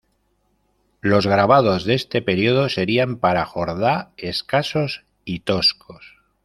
Los 1.01 1.27
grabados 1.27 1.85
de 1.85 1.93
este 1.93 2.23
periodo 2.23 2.69
serían, 2.69 3.17
para 3.19 3.45
Jordá, 3.45 4.11
escasos 4.17 5.05
y 5.25 5.41
toscos. 5.41 6.15